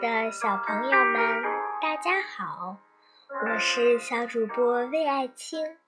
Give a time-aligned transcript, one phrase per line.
[0.00, 1.42] 的小朋友们，
[1.80, 2.76] 大家好，
[3.30, 5.78] 我是小主播魏爱清。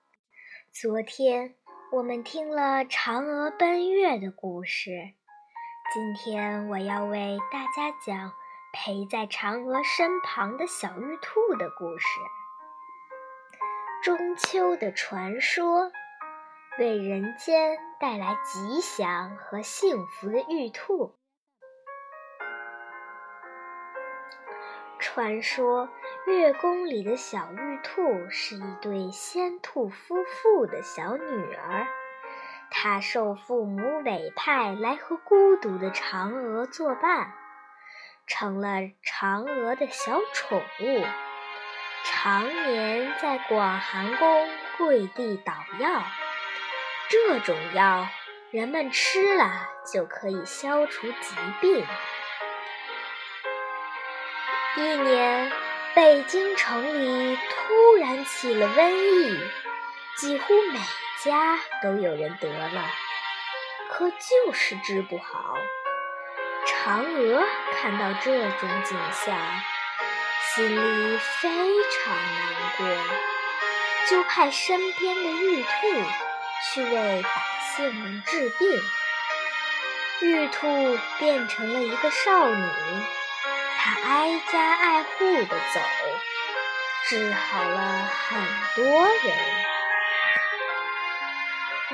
[0.71, 1.53] 昨天
[1.91, 5.13] 我们听了嫦娥奔月的故事，
[5.93, 8.33] 今天我要为大家讲
[8.73, 12.07] 陪在嫦娥身旁的小玉兔的故事。
[14.01, 15.91] 中秋的传说，
[16.79, 21.18] 为人间带来吉祥和幸福的玉兔。
[24.99, 25.89] 传说
[26.27, 31.87] 月宫里的小玉兔是一对仙兔夫妇的小女儿，
[32.69, 37.33] 她受父母委派来和孤独的嫦娥作伴，
[38.27, 41.03] 成了嫦娥的小宠物，
[42.03, 46.03] 常年在广寒宫跪地捣药。
[47.09, 48.07] 这种药
[48.51, 51.85] 人们吃了就可以消除疾病。
[54.77, 55.51] 一年，
[55.95, 59.37] 北京城里突然起了瘟疫，
[60.15, 60.79] 几乎每
[61.23, 62.83] 家都有人得了，
[63.89, 65.55] 可就是治不好。
[66.67, 67.43] 嫦娥
[67.81, 69.35] 看到这种景象，
[70.53, 71.49] 心里非
[71.89, 72.87] 常难过，
[74.07, 75.69] 就派身边的玉兔
[76.71, 77.29] 去为百
[77.75, 78.69] 姓们治病。
[80.21, 82.63] 玉兔变成了一个少女。
[83.89, 85.79] 他挨家挨户的走，
[87.07, 88.39] 治好了很
[88.75, 89.35] 多人。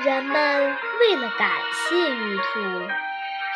[0.04, 2.42] 人们为了感谢玉兔，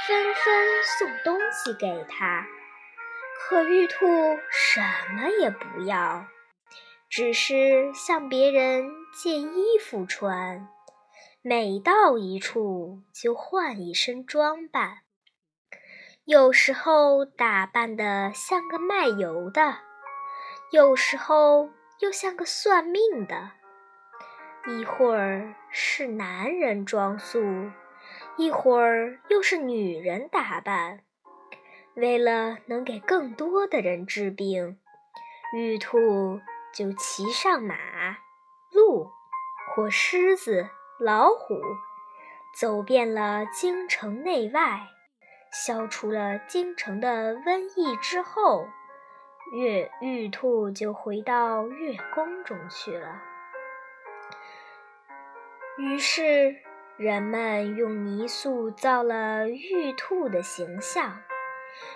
[0.06, 2.46] 纷纷送东西给他。
[3.42, 4.06] 可玉兔
[4.50, 4.80] 什
[5.14, 6.24] 么也不要，
[7.10, 10.66] 只是向别人借衣服穿，
[11.42, 15.00] 每到一处就换一身装扮。
[16.30, 19.78] 有时候打扮的像个卖油的，
[20.70, 23.50] 有时候又像个算命的。
[24.68, 27.42] 一会儿是男人装束，
[28.36, 31.00] 一会儿又是女人打扮。
[31.94, 34.78] 为了能给更多的人治病，
[35.52, 36.40] 玉兔
[36.72, 37.74] 就骑上马、
[38.70, 39.10] 鹿
[39.74, 40.68] 或狮子、
[41.00, 41.60] 老虎，
[42.56, 44.86] 走遍了京城内外。
[45.50, 48.68] 消除了京城的瘟疫之后，
[49.52, 53.20] 月玉兔就回到月宫中去了。
[55.76, 56.54] 于是，
[56.96, 61.20] 人们用泥塑造了玉兔的形象，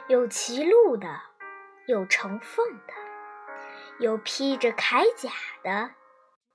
[0.08, 1.20] 有骑鹿的，
[1.86, 2.94] 有乘凤的，
[4.00, 5.30] 有披着铠甲
[5.62, 5.92] 的，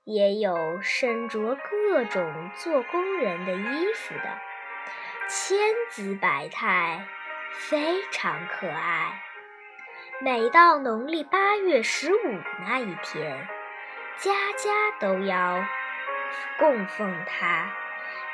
[0.04, 4.49] 也有身着各种做工人的衣服的。
[5.32, 5.56] 千
[5.90, 7.06] 姿百态，
[7.52, 9.22] 非常可爱。
[10.20, 13.46] 每到农历八月十五那一天，
[14.16, 15.64] 家家都要
[16.58, 17.70] 供奉它，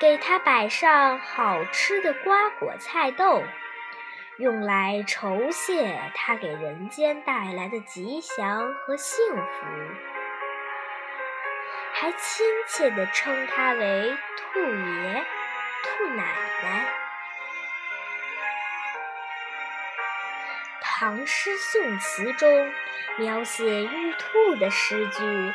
[0.00, 3.42] 给它摆上好吃的瓜果菜豆，
[4.38, 9.66] 用来酬谢它给人间带来的吉祥和幸福，
[11.92, 15.26] 还亲切地称它为兔爷。
[15.86, 16.24] 兔奶
[16.62, 16.86] 奶，
[20.82, 22.72] 唐诗宋词中
[23.18, 25.52] 描写玉兔的诗句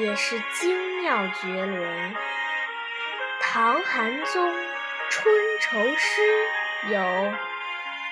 [0.00, 2.14] 也是精妙绝伦。
[3.40, 4.54] 唐韩宗
[5.10, 6.22] 春愁诗
[6.88, 7.34] 有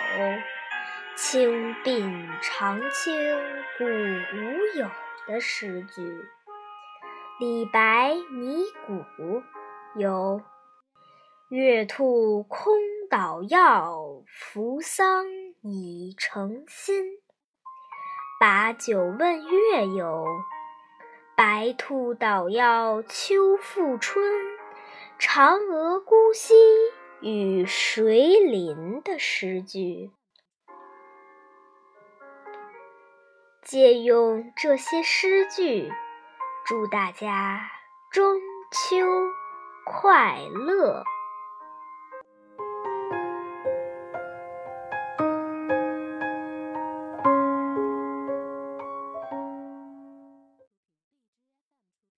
[1.17, 3.15] 青鬓长青
[3.79, 4.89] 古无有”
[5.27, 6.29] 的诗句。
[7.45, 9.43] 李白拟古
[9.97, 10.41] 有
[11.53, 12.75] “月兔空
[13.11, 15.27] 捣药，扶桑
[15.61, 17.05] 已成新”。
[18.41, 20.25] 把酒问月有
[21.37, 24.25] “白兔捣药秋复春，
[25.21, 26.55] 嫦娥孤溪
[27.21, 30.13] 与谁邻”的诗句。
[33.61, 35.93] 借用这些诗句。
[36.67, 37.61] 祝大家
[38.11, 38.41] 中
[38.71, 38.97] 秋
[39.85, 41.05] 快乐！